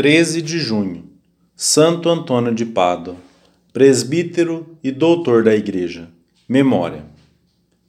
[0.00, 1.04] 13 de junho,
[1.54, 3.16] Santo Antônio de Pádua,
[3.70, 6.08] presbítero e doutor da Igreja.
[6.48, 7.04] Memória.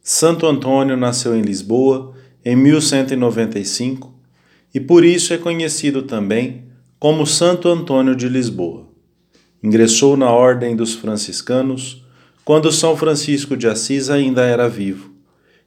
[0.04, 2.14] Santo Antônio nasceu em Lisboa
[2.44, 4.14] em 1195
[4.74, 6.66] e por isso é conhecido também
[7.00, 8.90] como Santo Antônio de Lisboa.
[9.64, 12.06] Ingressou na Ordem dos Franciscanos
[12.44, 15.14] quando São Francisco de Assis ainda era vivo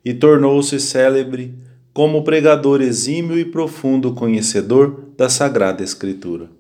[0.05, 1.55] e tornou-se célebre
[1.95, 6.51] como pregador exímio e profundo conhecedor da Sagrada Escritura.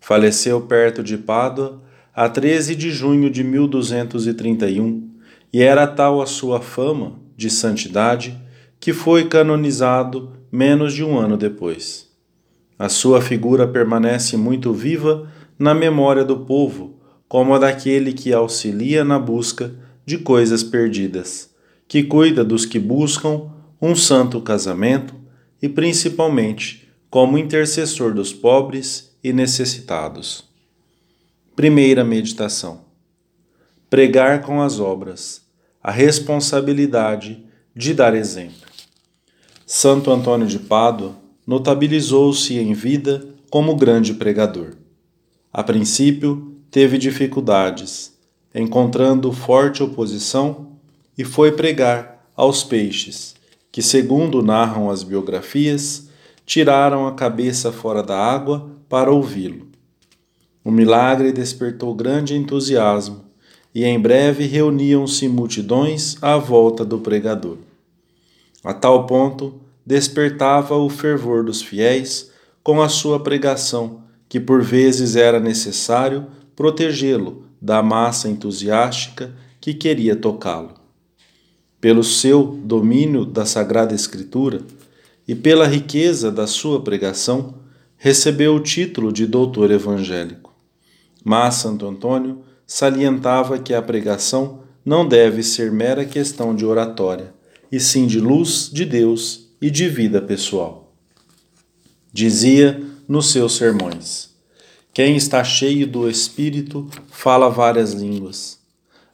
[0.00, 1.80] Faleceu perto de Pádua
[2.12, 5.08] a 13 de junho de 1231
[5.52, 8.36] e era tal a sua fama de santidade
[8.80, 12.08] que foi canonizado menos de um ano depois.
[12.76, 16.98] A sua figura permanece muito viva na memória do povo,
[17.28, 19.72] como a daquele que auxilia na busca
[20.04, 21.50] de coisas perdidas,
[21.86, 25.14] que cuida dos que buscam um santo casamento
[25.60, 30.44] e, principalmente, como intercessor dos pobres e necessitados.
[31.56, 32.82] Primeira meditação:
[33.88, 35.42] Pregar com as obras,
[35.82, 38.68] a responsabilidade de dar exemplo.
[39.66, 41.14] Santo Antônio de Pádua
[41.46, 44.74] notabilizou-se em vida como grande pregador.
[45.52, 48.16] A princípio, teve dificuldades,
[48.54, 50.78] encontrando forte oposição,
[51.18, 53.34] e foi pregar aos peixes,
[53.72, 56.08] que, segundo narram as biografias,
[56.44, 59.68] tiraram a cabeça fora da água para ouvi-lo.
[60.64, 63.24] O milagre despertou grande entusiasmo
[63.74, 67.58] e em breve reuniam-se multidões à volta do pregador.
[68.64, 72.30] A tal ponto despertava o fervor dos fiéis
[72.62, 80.16] com a sua pregação, que por vezes era necessário protegê-lo da massa entusiástica que queria
[80.16, 80.79] tocá-lo
[81.80, 84.60] pelo seu domínio da Sagrada Escritura
[85.26, 87.54] e pela riqueza da sua pregação,
[87.96, 90.52] recebeu o título de doutor evangélico.
[91.24, 97.34] Mas Santo Antônio salientava que a pregação não deve ser mera questão de oratória,
[97.70, 100.92] e sim de luz de Deus e de vida pessoal.
[102.12, 104.30] Dizia nos seus sermões:
[104.92, 108.58] Quem está cheio do Espírito fala várias línguas.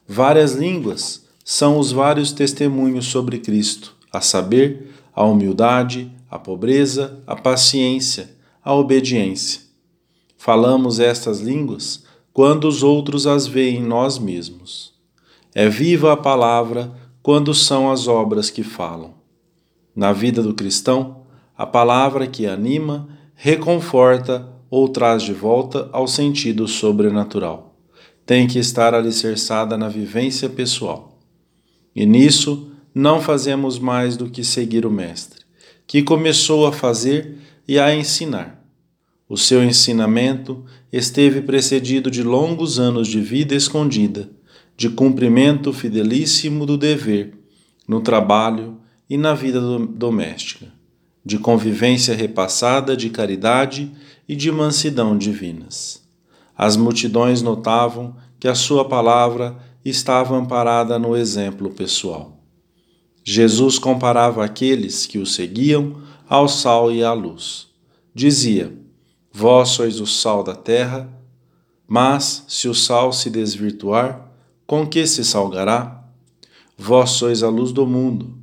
[0.07, 7.37] Várias línguas são os vários testemunhos sobre Cristo, a saber, a humildade, a pobreza, a
[7.37, 9.61] paciência, a obediência.
[10.37, 12.03] Falamos estas línguas
[12.33, 14.93] quando os outros as veem em nós mesmos.
[15.55, 16.91] É viva a palavra
[17.23, 19.13] quando são as obras que falam.
[19.95, 21.21] Na vida do cristão,
[21.57, 27.73] a palavra que anima, reconforta ou traz de volta ao sentido sobrenatural.
[28.25, 31.06] Tem que estar alicerçada na vivência pessoal.
[31.97, 35.41] E nisso não fazemos mais do que seguir o Mestre,
[35.87, 38.63] que começou a fazer e a ensinar.
[39.27, 40.63] O seu ensinamento
[40.93, 44.29] esteve precedido de longos anos de vida escondida,
[44.77, 47.33] de cumprimento fidelíssimo do dever,
[47.87, 48.77] no trabalho
[49.09, 50.67] e na vida doméstica,
[51.25, 53.91] de convivência repassada de caridade
[54.29, 56.03] e de mansidão divinas.
[56.55, 62.37] As multidões notavam que a sua palavra estava amparada no exemplo pessoal.
[63.23, 67.67] Jesus comparava aqueles que o seguiam ao sal e à luz.
[68.13, 68.73] Dizia:
[69.31, 71.09] Vós sois o sal da terra,
[71.87, 74.31] mas se o sal se desvirtuar,
[74.65, 76.03] com que se salgará?
[76.77, 78.37] Vós sois a luz do mundo.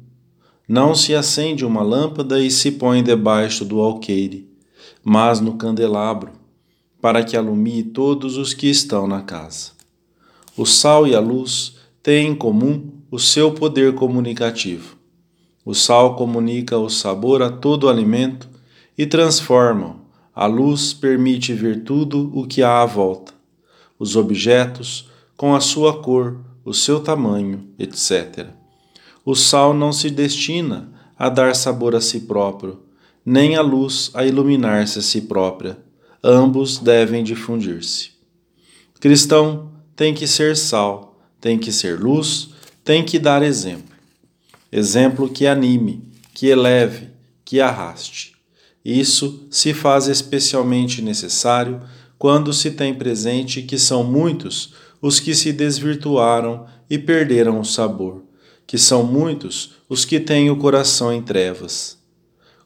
[0.67, 4.49] Não se acende uma lâmpada e se põe debaixo do alqueire,
[5.03, 6.33] mas no candelabro,
[7.01, 9.73] para que alumie todos os que estão na casa.
[10.57, 14.97] O sal e a luz têm em comum o seu poder comunicativo.
[15.65, 18.49] O sal comunica o sabor a todo alimento
[18.97, 19.97] e transforma.
[20.33, 23.33] A luz permite ver tudo o que há à volta.
[23.99, 28.47] Os objetos, com a sua cor, o seu tamanho, etc.
[29.25, 30.89] O sal não se destina
[31.19, 32.81] a dar sabor a si próprio,
[33.27, 35.79] nem a luz a iluminar-se a si própria.
[36.23, 38.11] Ambos devem difundir-se.
[39.01, 42.51] Cristão, tem que ser sal, tem que ser luz,
[42.83, 43.95] tem que dar exemplo.
[44.71, 46.03] Exemplo que anime,
[46.33, 47.09] que eleve,
[47.45, 48.35] que arraste.
[48.85, 51.81] Isso se faz especialmente necessário
[52.19, 58.23] quando se tem presente que são muitos os que se desvirtuaram e perderam o sabor,
[58.67, 61.99] que são muitos os que têm o coração em trevas.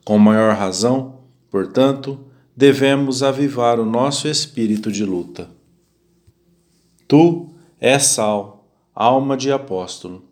[0.04, 1.20] Com maior razão,
[1.50, 2.18] portanto,
[2.56, 5.57] devemos avivar o nosso espírito de luta.
[7.08, 7.48] Tu
[7.80, 10.24] és sal, alma de apóstolo.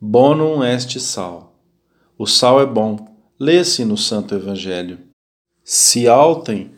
[0.00, 1.54] Bonum est sal.
[2.16, 5.00] O sal é bom, lê-se no Santo Evangelho.
[5.62, 6.70] Se altem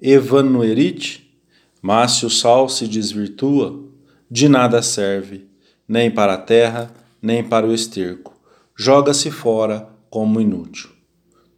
[0.00, 1.30] evanuerit,
[1.82, 3.84] mas se o sal se desvirtua,
[4.30, 5.46] de nada serve,
[5.86, 6.90] nem para a terra,
[7.20, 8.34] nem para o esterco.
[8.74, 10.88] Joga-se fora como inútil.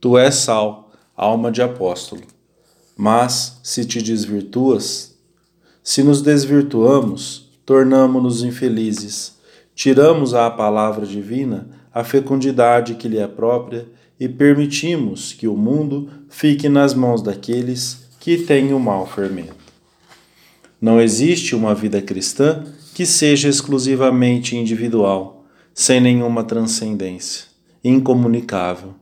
[0.01, 2.23] Tu és sal, alma de apóstolo.
[2.97, 5.17] Mas se te desvirtuas,
[5.83, 9.37] se nos desvirtuamos, tornamo-nos infelizes,
[9.75, 13.87] tiramos à palavra divina a fecundidade que lhe é própria
[14.21, 19.57] e permitimos que o mundo fique nas mãos daqueles que têm o mau fermento.
[20.81, 22.65] Não existe uma vida cristã
[22.95, 27.47] que seja exclusivamente individual, sem nenhuma transcendência,
[27.83, 28.95] incomunicável.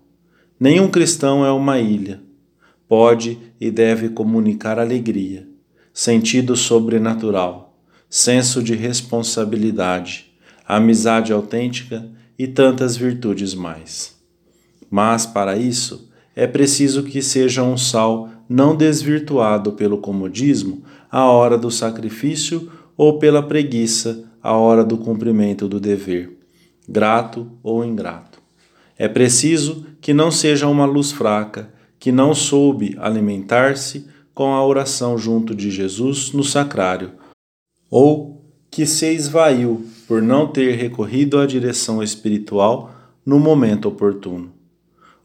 [0.59, 2.21] Nenhum cristão é uma ilha.
[2.89, 5.49] Pode e deve comunicar alegria,
[5.97, 7.75] sentido sobrenatural,
[8.11, 10.31] senso de responsabilidade,
[10.69, 12.07] amizade autêntica
[12.39, 14.15] e tantas virtudes mais.
[14.91, 21.57] Mas, para isso, é preciso que seja um sal não desvirtuado pelo comodismo à hora
[21.57, 26.39] do sacrifício ou pela preguiça à hora do cumprimento do dever,
[26.87, 28.39] grato ou ingrato.
[28.99, 35.17] É preciso que não seja uma luz fraca, que não soube alimentar-se com a oração
[35.17, 37.13] junto de Jesus no sacrário,
[37.91, 42.95] ou que se esvaiu por não ter recorrido à direção espiritual
[43.25, 44.53] no momento oportuno.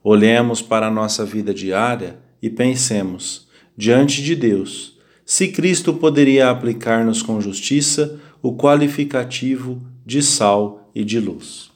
[0.01, 7.21] Olhemos para a nossa vida diária e pensemos, diante de Deus, se Cristo poderia aplicar-nos
[7.21, 11.69] com justiça o qualificativo de sal e de luz.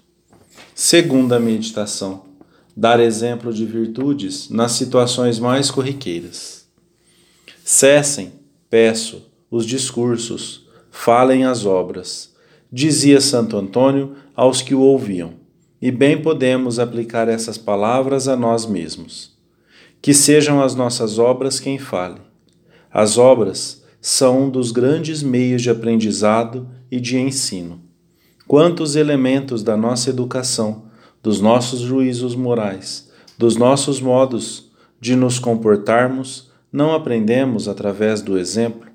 [0.73, 2.27] Segunda meditação:
[2.77, 6.64] dar exemplo de virtudes nas situações mais corriqueiras.
[7.67, 8.31] Cessem,
[8.69, 12.31] peço, os discursos, falem as obras,
[12.71, 15.33] dizia Santo Antônio aos que o ouviam
[15.81, 19.35] e bem podemos aplicar essas palavras a nós mesmos.
[19.99, 22.21] Que sejam as nossas obras quem fale.
[22.93, 27.81] As obras são um dos grandes meios de aprendizado e de ensino.
[28.47, 30.83] Quantos elementos da nossa educação,
[31.23, 33.09] dos nossos juízos morais,
[33.39, 34.69] dos nossos modos
[35.01, 36.44] de nos comportarmos,
[36.75, 38.89] não aprendemos através do exemplo?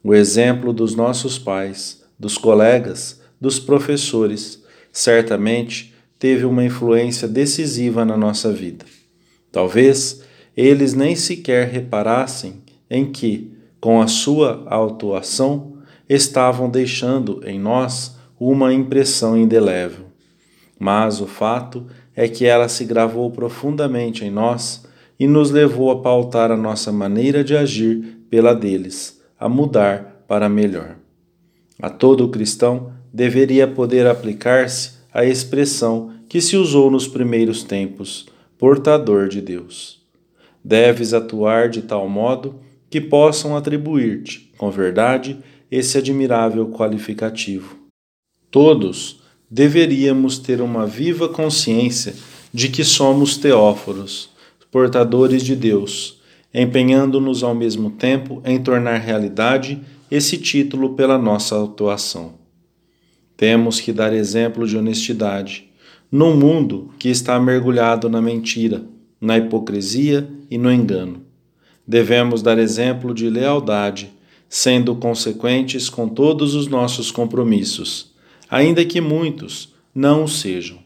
[0.00, 4.62] O exemplo dos nossos pais, dos colegas, dos professores,
[4.92, 8.84] certamente teve uma influência decisiva na nossa vida.
[9.50, 10.22] Talvez
[10.56, 15.78] eles nem sequer reparassem em que, com a sua autuação,
[16.08, 20.06] estavam deixando em nós uma impressão indelével.
[20.78, 24.88] Mas o fato é que ela se gravou profundamente em nós
[25.20, 30.48] e nos levou a pautar a nossa maneira de agir pela deles, a mudar para
[30.48, 30.96] melhor.
[31.78, 38.26] A todo cristão deveria poder aplicar-se a expressão que se usou nos primeiros tempos,
[38.56, 40.00] portador de Deus.
[40.64, 45.38] Deves atuar de tal modo que possam atribuir-te, com verdade,
[45.70, 47.76] esse admirável qualificativo.
[48.50, 49.20] Todos
[49.50, 52.14] deveríamos ter uma viva consciência
[52.52, 54.30] de que somos teóforos,
[54.70, 56.20] portadores de Deus,
[56.52, 59.80] empenhando-nos ao mesmo tempo em tornar realidade
[60.10, 62.34] esse título pela nossa atuação.
[63.36, 65.70] Temos que dar exemplo de honestidade,
[66.10, 68.84] num mundo que está mergulhado na mentira,
[69.20, 71.22] na hipocrisia e no engano.
[71.86, 74.12] Devemos dar exemplo de lealdade,
[74.48, 78.12] sendo consequentes com todos os nossos compromissos,
[78.48, 80.78] ainda que muitos não o sejam.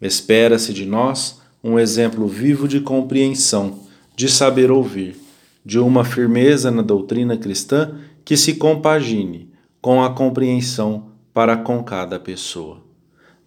[0.00, 3.80] Espera-se de nós um exemplo vivo de compreensão,
[4.14, 5.16] de saber ouvir,
[5.64, 12.20] de uma firmeza na doutrina cristã que se compagine com a compreensão para com cada
[12.20, 12.84] pessoa.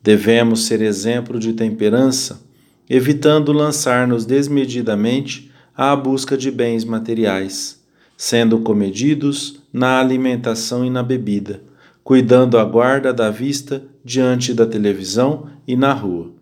[0.03, 2.41] Devemos ser exemplo de temperança,
[2.89, 7.81] evitando lançar-nos desmedidamente à busca de bens materiais,
[8.17, 11.63] sendo comedidos na alimentação e na bebida,
[12.03, 16.38] cuidando a guarda da vista diante da televisão e na rua.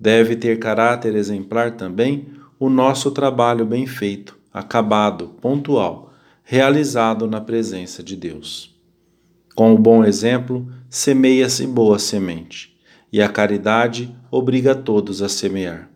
[0.00, 2.28] Deve ter caráter exemplar também
[2.58, 8.74] o nosso trabalho bem feito, acabado, pontual, realizado na presença de Deus.
[9.54, 12.74] Com o bom exemplo, semeia-se boa semente,
[13.12, 15.90] e a caridade obriga todos a semear.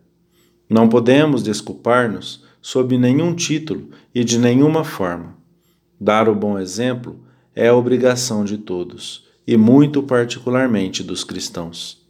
[0.69, 5.35] Não podemos desculpar-nos sob nenhum título e de nenhuma forma.
[5.99, 12.04] Dar o bom exemplo é a obrigação de todos, e muito particularmente dos cristãos.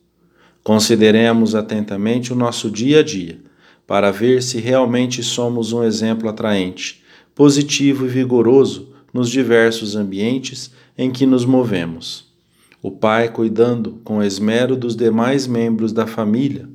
[0.65, 3.37] Consideremos atentamente o nosso dia a dia,
[3.85, 7.03] para ver se realmente somos um exemplo atraente,
[7.35, 12.33] positivo e vigoroso nos diversos ambientes em que nos movemos.
[12.81, 16.67] O pai cuidando com esmero dos demais membros da família,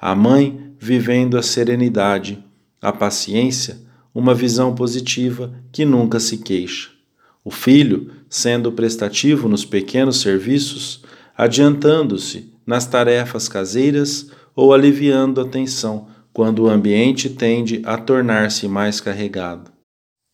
[0.00, 2.42] a mãe vivendo a serenidade,
[2.80, 3.78] a paciência,
[4.14, 6.88] uma visão positiva que nunca se queixa.
[7.44, 11.02] O filho, sendo prestativo nos pequenos serviços,
[11.36, 19.00] adiantando-se nas tarefas caseiras ou aliviando a tensão quando o ambiente tende a tornar-se mais
[19.00, 19.72] carregado.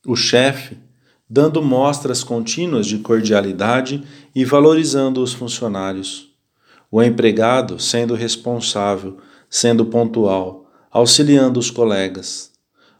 [0.05, 0.77] O chefe,
[1.31, 4.03] dando mostras contínuas de cordialidade
[4.35, 6.35] e valorizando os funcionários.
[6.91, 12.51] O empregado, sendo responsável, sendo pontual, auxiliando os colegas.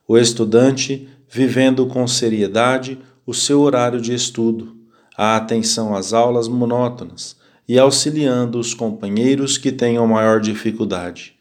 [0.07, 4.77] O estudante, vivendo com seriedade o seu horário de estudo,
[5.19, 11.35] a atenção às aulas monótonas e auxiliando os companheiros que tenham maior dificuldade.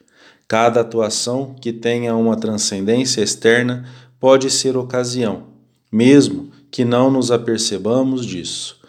[0.48, 3.90] Cada atuação que tenha uma transcendência externa
[4.20, 5.48] pode ser ocasião,
[5.92, 8.80] mesmo que não nos apercebamos disso,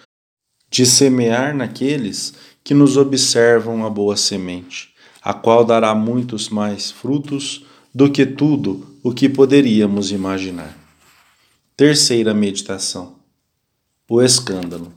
[0.71, 7.65] de semear naqueles que nos observam a boa semente, a qual dará muitos mais frutos
[7.95, 10.77] do que tudo o que poderíamos imaginar.
[11.77, 13.17] Terceira meditação:
[14.09, 14.93] o escândalo.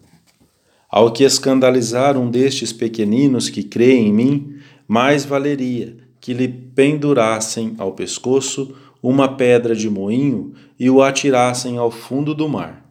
[0.90, 4.56] Ao que escandalizar um destes pequeninos que crê em mim,
[4.88, 11.92] mais valeria que lhe pendurassem ao pescoço uma pedra de moinho e o atirassem ao
[11.92, 12.86] fundo do mar.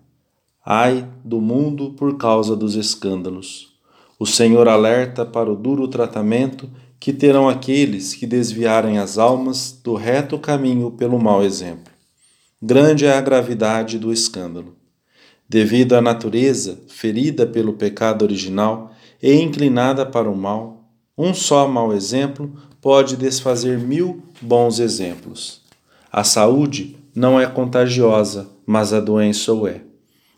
[0.65, 3.75] Ai do mundo por causa dos escândalos.
[4.19, 6.69] O Senhor alerta para o duro tratamento
[7.01, 11.93] que terão aqueles que desviarem as almas do reto caminho pelo mau exemplo.
[12.61, 14.76] Grande é a gravidade do escândalo
[15.49, 21.95] devido à natureza ferida pelo pecado original e inclinada para o mal, um só mau
[21.95, 25.63] exemplo pode desfazer mil bons exemplos.
[26.13, 29.81] A saúde não é contagiosa, mas a doença o é.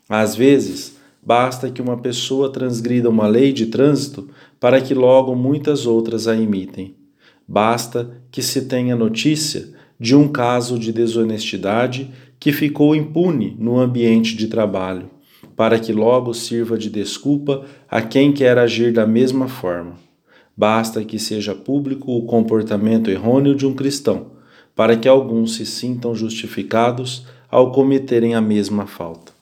[0.07, 5.85] Às vezes, basta que uma pessoa transgrida uma lei de trânsito para que logo muitas
[5.85, 6.95] outras a imitem.
[7.47, 14.35] Basta que se tenha notícia de um caso de desonestidade que ficou impune no ambiente
[14.35, 15.09] de trabalho,
[15.55, 19.95] para que logo sirva de desculpa a quem quer agir da mesma forma.
[20.55, 24.27] Basta que seja público o comportamento errôneo de um cristão,
[24.75, 29.33] para que alguns se sintam justificados ao cometerem a mesma falta.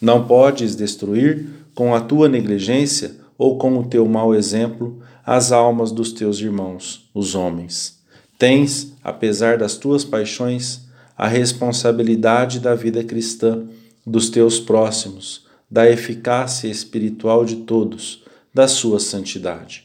[0.00, 5.90] Não podes destruir, com a tua negligência ou com o teu mau exemplo, as almas
[5.90, 7.98] dos teus irmãos, os homens.
[8.38, 10.89] Tens, apesar das tuas paixões,
[11.20, 13.64] a responsabilidade da vida cristã,
[14.06, 18.24] dos teus próximos, da eficácia espiritual de todos,
[18.54, 19.84] da sua santidade.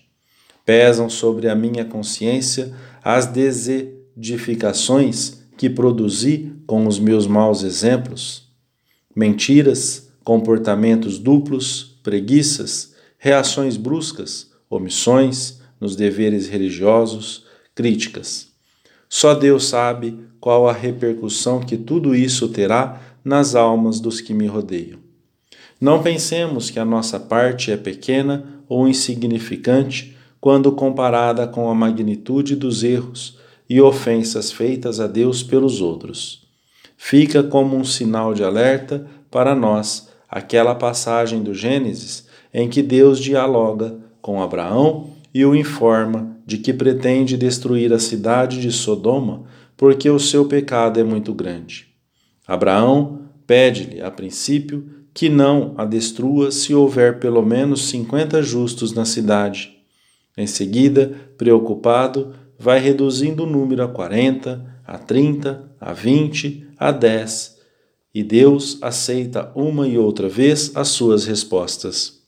[0.65, 2.73] Pesam sobre a minha consciência
[3.03, 8.47] as desedificações que produzi com os meus maus exemplos,
[9.13, 17.43] mentiras, comportamentos duplos, preguiças, reações bruscas, omissões nos deveres religiosos,
[17.75, 18.54] críticas.
[19.17, 24.45] Só Deus sabe qual a repercussão que tudo isso terá nas almas dos que me
[24.45, 24.99] rodeiam.
[25.79, 32.57] Não pensemos que a nossa parte é pequena ou insignificante quando comparada com a magnitude
[32.57, 36.45] dos erros e ofensas feitas a Deus pelos outros.
[36.97, 43.21] Fica como um sinal de alerta para nós aquela passagem do Gênesis em que Deus
[43.21, 50.09] dialoga com Abraão e o informa de que pretende destruir a cidade de Sodoma porque
[50.09, 51.87] o seu pecado é muito grande.
[52.47, 59.05] Abraão pede-lhe, a princípio, que não a destrua se houver pelo menos cinquenta justos na
[59.05, 59.73] cidade.
[60.37, 67.55] Em seguida, preocupado, vai reduzindo o número a quarenta, a trinta, a vinte, a dez,
[68.13, 72.21] e Deus aceita uma e outra vez as suas respostas.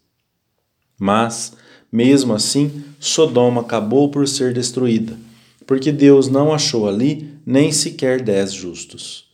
[1.00, 1.54] Mas,
[1.92, 5.18] mesmo assim, Sodoma acabou por ser destruída,
[5.66, 9.26] porque Deus não achou ali nem sequer dez justos.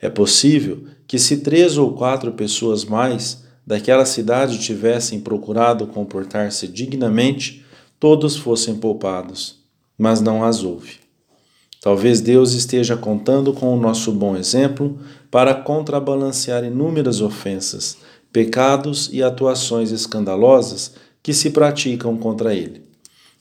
[0.00, 7.64] É possível que, se três ou quatro pessoas mais daquela cidade tivessem procurado comportar-se dignamente,
[8.00, 9.56] todos fossem poupados,
[9.98, 11.08] mas não as houve.
[11.80, 14.98] Talvez Deus esteja contando com o nosso bom exemplo
[15.30, 17.98] para contrabalancear inúmeras ofensas,
[18.32, 22.82] pecados e atuações escandalosas que se praticam contra ele.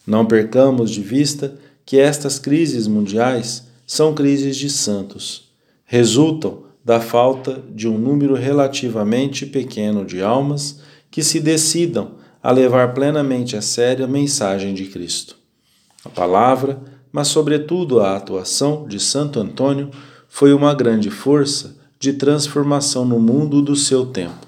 [0.05, 5.49] Não percamos de vista que estas crises mundiais são crises de santos.
[5.85, 10.79] Resultam da falta de um número relativamente pequeno de almas
[11.11, 15.35] que se decidam a levar plenamente a sério a mensagem de Cristo.
[16.05, 16.81] A palavra,
[17.11, 19.91] mas sobretudo a atuação de Santo Antônio,
[20.29, 24.46] foi uma grande força de transformação no mundo do seu tempo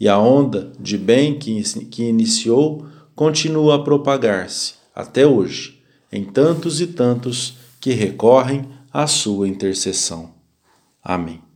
[0.00, 1.62] e a onda de bem que,
[2.02, 10.34] iniciou continua a propagar-se até hoje em tantos e tantos que recorrem à sua intercessão.
[11.04, 11.49] Amém.